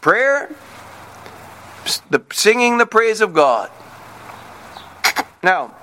[0.00, 0.54] prayer,
[2.08, 3.72] the singing the praise of God.
[5.42, 5.74] Now,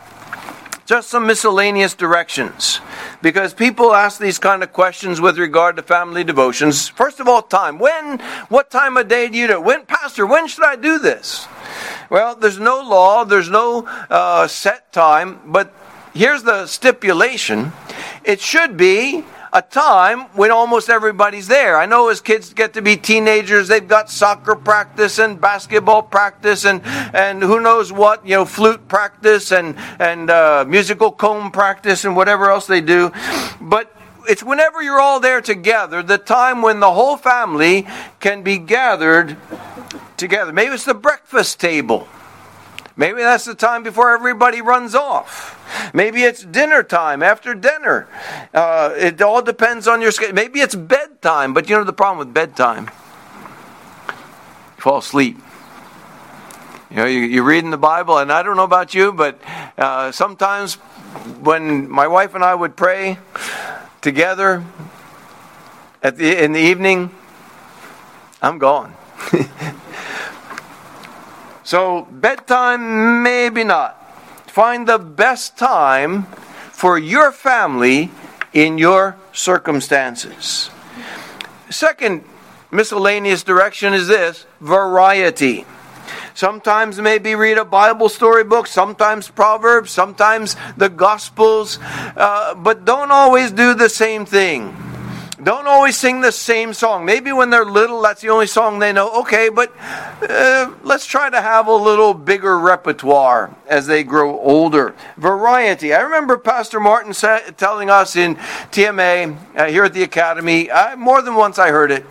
[0.85, 2.79] just some miscellaneous directions
[3.21, 6.87] because people ask these kind of questions with regard to family devotions.
[6.87, 7.79] First of all, time.
[7.79, 9.59] When, what time of day do you do?
[9.59, 11.49] When, Pastor, when should I do this?
[12.09, 15.73] Well, there's no law, there's no uh, set time, but
[16.13, 17.73] here's the stipulation
[18.23, 21.77] it should be a time when almost everybody's there.
[21.77, 26.65] I know as kids get to be teenagers, they've got soccer practice and basketball practice
[26.65, 32.05] and, and who knows what, you know, flute practice and, and uh, musical comb practice
[32.05, 33.11] and whatever else they do.
[33.61, 33.93] But
[34.27, 37.87] it's whenever you're all there together, the time when the whole family
[38.19, 39.37] can be gathered
[40.17, 40.51] together.
[40.51, 42.07] Maybe it's the breakfast table.
[42.97, 45.53] Maybe that's the time before everybody runs off.
[45.93, 48.07] Maybe it's dinner time after dinner.
[48.51, 50.33] Uh, it all depends on your schedule.
[50.33, 52.89] Maybe it's bedtime, but you know the problem with bedtime?
[54.07, 55.37] You fall asleep.
[56.89, 59.39] You know, you, you reading the Bible, and I don't know about you, but
[59.77, 60.75] uh, sometimes
[61.43, 63.19] when my wife and I would pray
[64.01, 64.63] together
[66.01, 67.11] at the, in the evening,
[68.41, 68.95] I'm gone.
[71.67, 73.99] So, bedtime, maybe not.
[74.49, 76.23] Find the best time
[76.71, 78.09] for your family
[78.53, 80.69] in your circumstances.
[81.69, 82.23] Second
[82.71, 85.65] miscellaneous direction is this variety.
[86.35, 91.79] Sometimes maybe read a Bible storybook, sometimes Proverbs, sometimes the Gospels,
[92.15, 94.86] uh, but don't always do the same thing.
[95.47, 97.05] Don't always sing the same song.
[97.05, 99.21] Maybe when they're little, that's the only song they know.
[99.21, 104.93] Okay, but uh, let's try to have a little bigger repertoire as they grow older.
[105.15, 105.93] Variety.
[105.93, 110.97] I remember Pastor Martin sa- telling us in TMA uh, here at the Academy, uh,
[110.97, 112.05] more than once I heard it,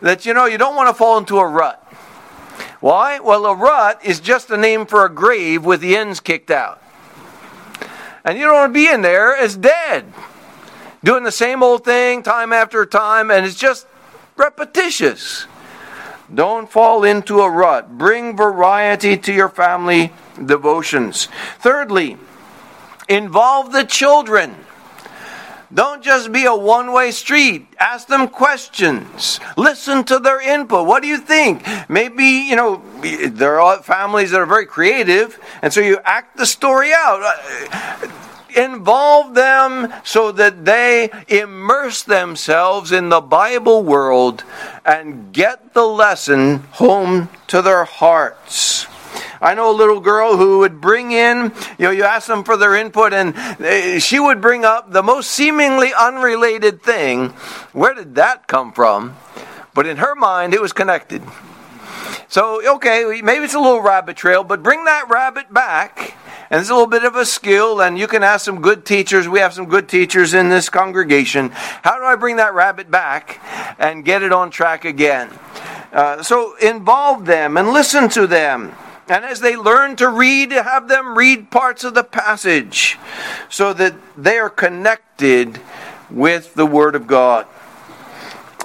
[0.00, 1.76] that you know, you don't want to fall into a rut.
[2.80, 3.20] Why?
[3.20, 6.82] Well, a rut is just a name for a grave with the ends kicked out.
[8.24, 10.12] And you don't want to be in there as dead
[11.02, 13.86] doing the same old thing time after time, and it's just
[14.36, 15.46] repetitious.
[16.32, 17.98] Don't fall into a rut.
[17.98, 20.12] Bring variety to your family
[20.44, 21.28] devotions.
[21.58, 22.18] Thirdly,
[23.08, 24.54] involve the children.
[25.72, 27.68] Don't just be a one way street.
[27.78, 29.38] Ask them questions.
[29.56, 30.86] Listen to their input.
[30.86, 31.64] What do you think?
[31.88, 36.46] Maybe, you know, there are families that are very creative, and so you act the
[36.46, 37.22] story out
[38.56, 44.44] involve them so that they immerse themselves in the Bible world
[44.84, 48.86] and get the lesson home to their hearts.
[49.42, 52.58] I know a little girl who would bring in, you know, you ask them for
[52.58, 57.30] their input, and eh, she would bring up the most seemingly unrelated thing.
[57.72, 59.16] Where did that come from?
[59.72, 61.22] But in her mind, it was connected.
[62.30, 66.14] So, okay, maybe it's a little rabbit trail, but bring that rabbit back
[66.48, 69.28] and it's a little bit of a skill, and you can ask some good teachers.
[69.28, 71.50] We have some good teachers in this congregation.
[71.50, 73.40] How do I bring that rabbit back
[73.80, 75.28] and get it on track again?
[75.92, 78.74] Uh, so involve them and listen to them.
[79.08, 82.96] And as they learn to read, have them read parts of the passage
[83.48, 85.60] so that they are connected
[86.08, 87.46] with the Word of God.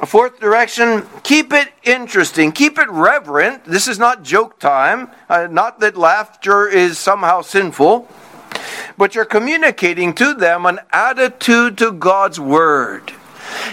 [0.04, 3.64] Fourth direction, keep it interesting, keep it reverent.
[3.64, 8.08] This is not joke time, uh, not that laughter is somehow sinful,
[8.98, 13.14] but you're communicating to them an attitude to God's Word.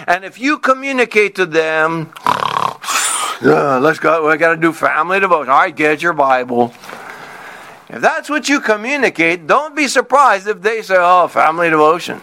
[0.07, 5.51] And if you communicate to them, uh, let's go, we got to do family devotion.
[5.51, 6.73] All right, get your Bible.
[7.89, 12.23] If that's what you communicate, don't be surprised if they say, oh, family devotions.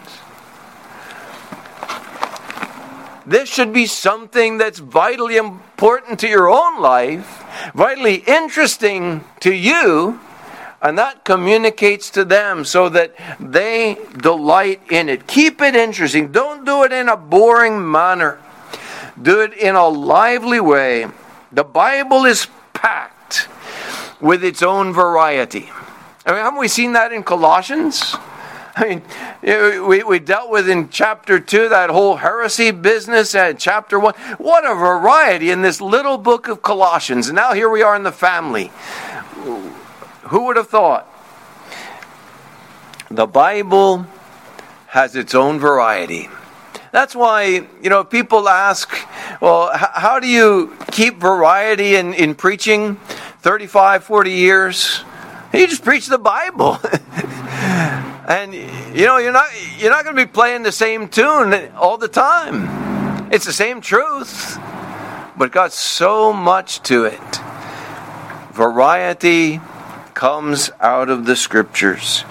[3.26, 7.44] This should be something that's vitally important to your own life,
[7.74, 10.18] vitally interesting to you,
[10.82, 15.26] and that communicates to them so that they delight in it.
[15.26, 16.32] Keep it interesting.
[16.32, 18.38] Don't do it in a boring manner,
[19.20, 21.06] do it in a lively way.
[21.52, 23.48] The Bible is packed
[24.20, 25.70] with its own variety.
[26.24, 28.14] I mean, haven't we seen that in Colossians?
[28.80, 29.02] I
[29.42, 34.14] mean, we, we dealt with in chapter 2 that whole heresy business and chapter 1.
[34.38, 37.28] What a variety in this little book of Colossians.
[37.28, 38.70] And now here we are in the family.
[40.22, 41.06] Who would have thought?
[43.10, 44.06] The Bible
[44.86, 46.30] has its own variety.
[46.90, 48.90] That's why, you know, people ask,
[49.42, 52.96] well, how do you keep variety in, in preaching
[53.42, 55.04] 35, 40 years?
[55.52, 56.78] You just preach the Bible.
[58.30, 61.98] And you know, you're not you're not going to be playing the same tune all
[61.98, 63.32] the time.
[63.32, 64.56] It's the same truth,
[65.36, 67.40] but got so much to it.
[68.52, 69.60] Variety
[70.14, 72.24] comes out of the scriptures.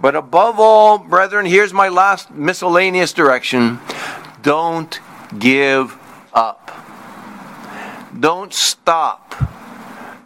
[0.00, 3.78] But above all, brethren, here's my last miscellaneous direction.
[4.40, 5.00] Don't
[5.38, 5.98] give
[6.32, 6.70] up.
[8.18, 9.34] Don't stop.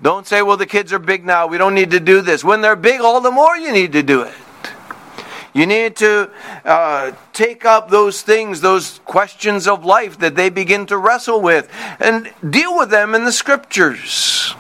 [0.01, 1.49] Don't say, well, the kids are big now.
[1.49, 2.45] We don't need to do this.
[2.45, 4.35] When they're big, all the more you need to do it.
[5.57, 6.31] You need to
[6.67, 11.73] uh, take up those things, those questions of life that they begin to wrestle with,
[11.99, 14.55] and deal with them in the scriptures.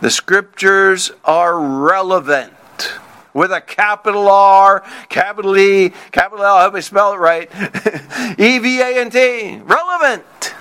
[0.00, 2.54] The scriptures are relevant
[3.34, 7.50] with a capital R, capital E, capital L, I hope I spell it right,
[8.38, 10.54] E V A N T, relevant.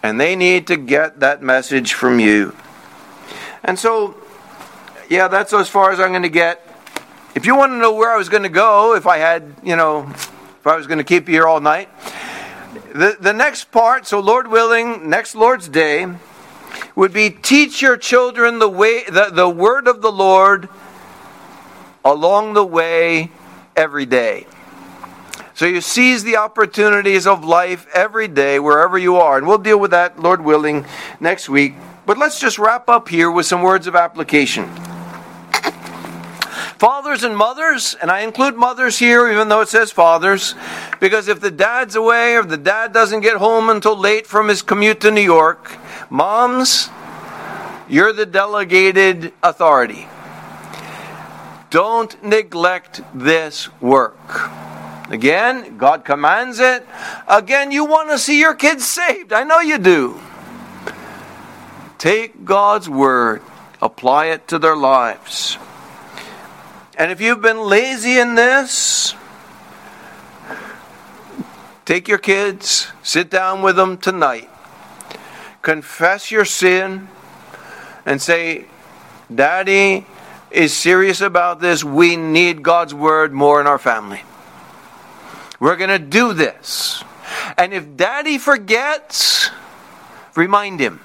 [0.00, 2.54] And they need to get that message from you.
[3.64, 4.21] And so
[5.12, 6.66] yeah, that's as far as I'm going to get.
[7.34, 9.76] If you want to know where I was going to go, if I had, you
[9.76, 11.90] know, if I was going to keep you here all night,
[12.94, 16.06] the, the next part, so Lord willing, next Lord's Day,
[16.96, 20.70] would be teach your children the way, the, the word of the Lord
[22.06, 23.30] along the way
[23.76, 24.46] every day.
[25.52, 29.36] So you seize the opportunities of life every day, wherever you are.
[29.36, 30.86] And we'll deal with that, Lord willing,
[31.20, 31.74] next week.
[32.06, 34.70] But let's just wrap up here with some words of application.
[36.82, 40.56] Fathers and mothers, and I include mothers here, even though it says fathers,
[40.98, 44.62] because if the dad's away or the dad doesn't get home until late from his
[44.62, 45.78] commute to New York,
[46.10, 46.90] moms,
[47.88, 50.08] you're the delegated authority.
[51.70, 54.50] Don't neglect this work.
[55.08, 56.84] Again, God commands it.
[57.28, 59.32] Again, you want to see your kids saved.
[59.32, 60.20] I know you do.
[61.98, 63.40] Take God's word,
[63.80, 65.58] apply it to their lives.
[66.96, 69.14] And if you've been lazy in this,
[71.84, 74.50] take your kids, sit down with them tonight,
[75.62, 77.08] confess your sin,
[78.04, 78.66] and say,
[79.34, 80.06] Daddy
[80.50, 81.82] is serious about this.
[81.82, 84.22] We need God's word more in our family.
[85.58, 87.02] We're going to do this.
[87.56, 89.50] And if daddy forgets,
[90.34, 91.00] remind him.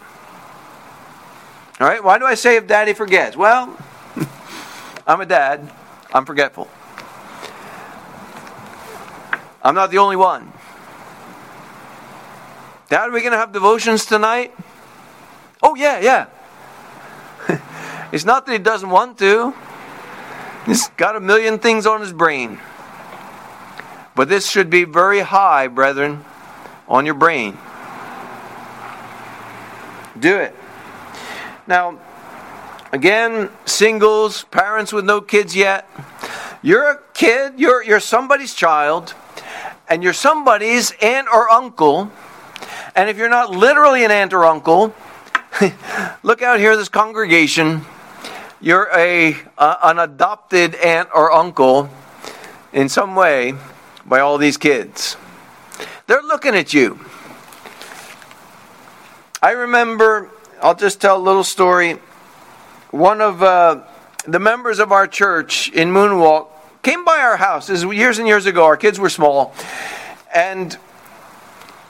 [1.80, 2.04] All right?
[2.04, 3.38] Why do I say if daddy forgets?
[3.38, 3.78] Well,
[5.08, 5.72] I'm a dad.
[6.14, 6.68] I'm forgetful.
[9.64, 10.52] I'm not the only one.
[12.90, 14.56] Dad, are we going to have devotions tonight?
[15.62, 16.28] Oh, yeah, yeah.
[18.14, 19.54] it's not that he doesn't want to,
[20.66, 22.60] he's got a million things on his brain.
[24.16, 26.24] But this should be very high, brethren,
[26.88, 27.58] on your brain.
[30.18, 30.56] Do it.
[31.68, 32.00] Now,
[32.98, 35.88] Again, singles, parents with no kids yet.
[36.64, 39.14] You're a kid, you're, you're somebody's child,
[39.88, 42.12] and you're somebody's aunt or uncle.
[42.96, 44.96] And if you're not literally an aunt or uncle,
[46.24, 47.86] look out here, this congregation.
[48.60, 51.92] You're a, an adopted aunt or uncle
[52.74, 53.54] in some way
[54.08, 55.18] by all these kids.
[56.08, 57.00] They're looking at you.
[59.44, 60.32] I remember
[60.64, 62.00] I'll just tell a little story.
[62.92, 63.84] One of uh,
[64.26, 66.48] the members of our church in Moonwalk
[66.84, 67.68] came by our house.
[67.68, 68.64] This years and years ago.
[68.64, 69.54] Our kids were small,
[70.34, 70.78] and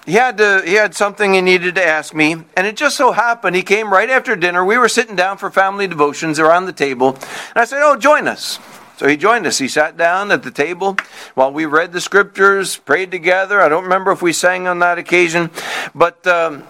[0.08, 3.12] he had to, he had something he needed to ask me, and it just so
[3.12, 4.66] happened he came right after dinner.
[4.66, 8.28] We were sitting down for family devotions around the table, and I said, "Oh, join
[8.28, 8.58] us."
[8.98, 9.60] So he joined us.
[9.60, 10.98] He sat down at the table
[11.36, 13.62] while we read the scriptures, prayed together.
[13.62, 15.52] I don't remember if we sang on that occasion,
[15.94, 16.26] but.
[16.26, 16.64] Um,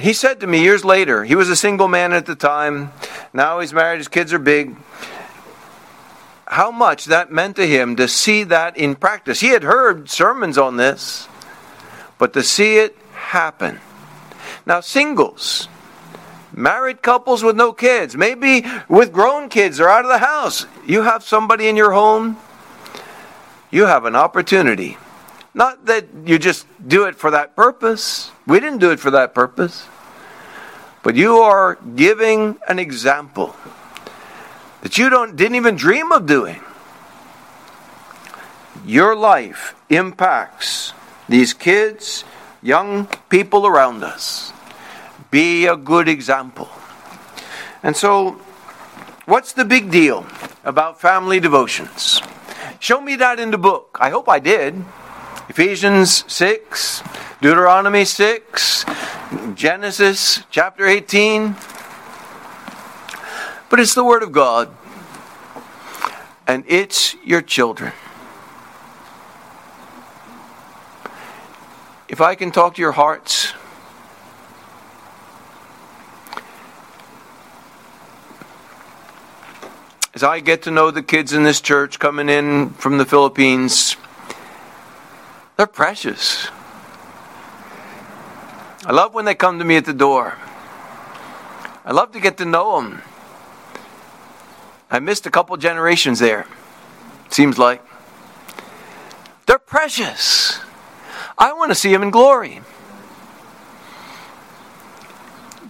[0.00, 2.92] he said to me years later, he was a single man at the time.
[3.32, 4.76] Now he's married, his kids are big.
[6.46, 9.40] How much that meant to him to see that in practice.
[9.40, 11.28] He had heard sermons on this,
[12.18, 13.78] but to see it happen.
[14.66, 15.68] Now, singles,
[16.52, 20.66] married couples with no kids, maybe with grown kids, they're out of the house.
[20.86, 22.36] You have somebody in your home,
[23.70, 24.98] you have an opportunity.
[25.54, 28.30] Not that you just do it for that purpose.
[28.46, 29.86] We didn't do it for that purpose.
[31.02, 33.56] But you are giving an example
[34.82, 36.60] that you don't didn't even dream of doing.
[38.84, 40.92] Your life impacts
[41.28, 42.24] these kids,
[42.62, 44.52] young people around us.
[45.30, 46.68] Be a good example.
[47.82, 48.40] And so,
[49.26, 50.26] what's the big deal
[50.64, 52.20] about family devotions?
[52.78, 53.96] Show me that in the book.
[54.00, 54.84] I hope I did.
[55.50, 57.02] Ephesians 6,
[57.40, 58.84] Deuteronomy 6,
[59.54, 61.56] Genesis chapter 18.
[63.68, 64.72] But it's the Word of God,
[66.46, 67.92] and it's your children.
[72.08, 73.52] If I can talk to your hearts,
[80.14, 83.96] as I get to know the kids in this church coming in from the Philippines,
[85.60, 86.48] they're precious.
[88.86, 90.38] I love when they come to me at the door.
[91.84, 93.02] I love to get to know them.
[94.90, 96.46] I missed a couple generations there,
[97.28, 97.84] seems like.
[99.44, 100.60] They're precious.
[101.36, 102.62] I want to see them in glory.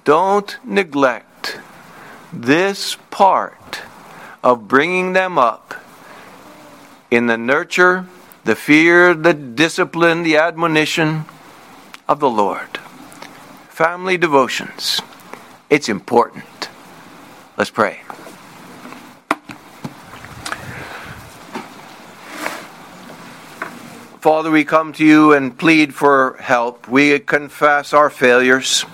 [0.05, 1.59] Don't neglect
[2.33, 3.83] this part
[4.45, 5.75] of bringing them up
[7.11, 8.07] in the nurture
[8.45, 11.25] the fear, the discipline, the admonition
[12.09, 12.79] of the Lord.
[13.69, 15.01] Family devotions.
[15.69, 16.69] It's important.
[17.57, 18.01] Let's pray.
[24.21, 26.89] Father, we come to you and plead for help.
[26.89, 28.85] We confess our failures.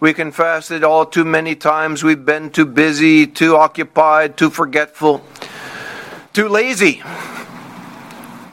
[0.00, 5.24] We confess that all too many times we've been too busy, too occupied, too forgetful,
[6.32, 7.02] too lazy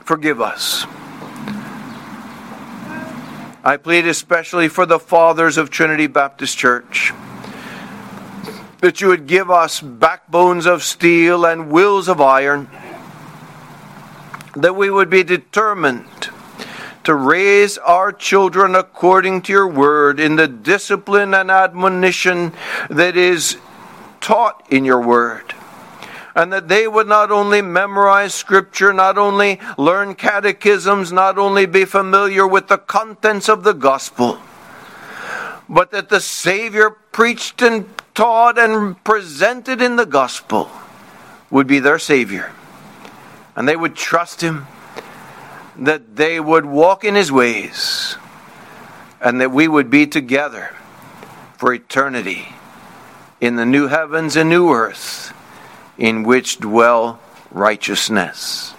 [0.03, 0.85] forgive us.
[3.65, 7.13] I plead especially for the fathers of Trinity Baptist Church
[8.83, 12.69] that you would give us backbones of steel and wills of iron,
[14.57, 16.27] that we would be determined
[17.05, 22.51] to raise our children according to your word in the discipline and admonition
[22.89, 23.55] that is
[24.19, 25.52] taught in your word
[26.35, 31.85] and that they would not only memorize scripture, not only learn catechisms, not only be
[31.85, 34.39] familiar with the contents of the gospel,
[35.69, 40.69] but that the Savior preached and taught and presented in the gospel
[41.51, 42.51] would be their Savior.
[43.55, 44.65] And they would trust Him,
[45.77, 48.17] that they would walk in His ways,
[49.21, 50.75] and that we would be together
[51.57, 52.47] for eternity
[53.39, 55.33] in the new heavens and new earth
[55.97, 57.19] in which dwell
[57.51, 58.73] righteousness.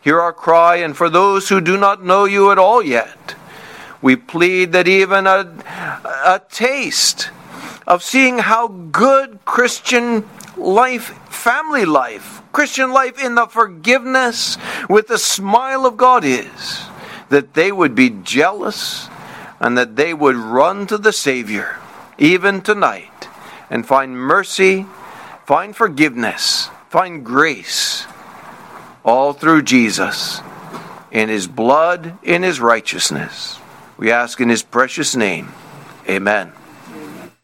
[0.00, 3.34] Hear our cry, and for those who do not know you at all yet,
[4.00, 5.52] we plead that even a,
[6.24, 7.30] a taste
[7.86, 14.56] of seeing how good Christian life, family life, Christian life in the forgiveness
[14.88, 16.86] with the smile of God is,
[17.28, 19.08] that they would be jealous
[19.60, 21.76] and that they would run to the Savior
[22.18, 23.28] even tonight
[23.68, 24.86] and find mercy
[25.46, 28.04] Find forgiveness, find grace,
[29.04, 30.40] all through Jesus,
[31.12, 33.60] in his blood, in his righteousness.
[33.96, 35.52] We ask in his precious name.
[36.08, 36.52] Amen.